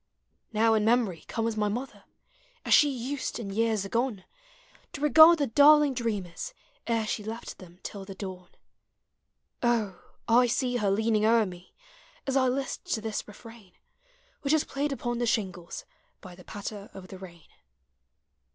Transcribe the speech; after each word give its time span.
Now 0.51 0.73
in 0.73 0.83
memory 0.83 1.25
comes 1.27 1.55
my 1.55 1.67
mother, 1.67 2.05
As 2.65 2.73
she 2.73 2.89
used, 2.89 3.37
in 3.37 3.51
years 3.51 3.85
agone, 3.85 4.25
To 4.93 5.01
regard 5.01 5.37
the 5.37 5.45
darling 5.45 5.93
dreamers 5.93 6.55
Ere 6.87 7.05
she 7.05 7.23
left 7.23 7.59
them 7.59 7.77
till 7.83 8.03
the 8.03 8.15
dawn: 8.15 8.49
O! 9.61 10.01
I 10.27 10.47
see 10.47 10.77
her 10.77 10.89
leaning 10.89 11.23
o'er 11.23 11.45
me. 11.45 11.75
As 12.25 12.35
I 12.35 12.47
list 12.47 12.83
to 12.95 13.01
this 13.01 13.27
refrain 13.27 13.73
Which 14.41 14.53
is 14.53 14.63
played 14.63 14.91
upon 14.91 15.19
the 15.19 15.27
shingles 15.27 15.85
U\ 16.25 16.35
the 16.35 16.45
patter 16.45 16.89
of 16.95 17.09
the 17.09 17.19
rain. 17.19 17.45